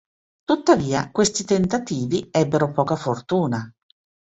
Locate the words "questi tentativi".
1.11-2.27